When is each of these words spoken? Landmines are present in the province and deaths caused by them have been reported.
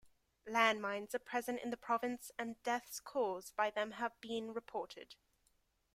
Landmines 0.47 1.13
are 1.13 1.19
present 1.19 1.59
in 1.59 1.69
the 1.69 1.77
province 1.77 2.31
and 2.39 2.55
deaths 2.63 2.99
caused 2.99 3.55
by 3.55 3.69
them 3.69 3.91
have 3.91 4.19
been 4.19 4.51
reported. 4.51 5.13